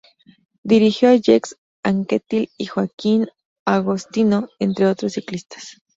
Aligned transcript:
Dirigió 0.63 1.09
a 1.09 1.17
Jacques 1.17 1.57
Anquetil 1.83 2.49
y 2.57 2.65
Joaquim 2.65 3.27
Agostinho, 3.65 4.49
entre 4.57 4.87
otros 4.87 5.13
ciclistas. 5.13 5.75